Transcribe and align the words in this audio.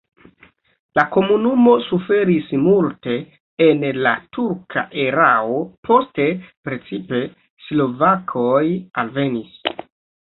La 0.99 1.01
komunumo 1.15 1.73
suferis 1.87 2.47
multe 2.61 3.19
en 3.67 3.85
la 4.07 4.15
turka 4.39 4.85
erao, 5.05 5.61
poste 5.91 6.29
precipe 6.71 7.23
slovakoj 7.67 8.63
alvenis. 9.05 9.65